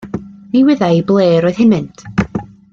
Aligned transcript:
Ni 0.55 0.63
wyddai 0.69 0.97
i 0.99 1.03
ble 1.11 1.27
roedd 1.45 1.61
hi'n 1.61 1.71
mynd. 1.77 2.07